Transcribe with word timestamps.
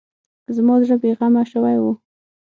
زما 0.55 0.75
زړه 0.83 0.95
بې 1.01 1.11
غمه 1.17 1.43
شوی 1.51 1.77
و. 1.81 1.85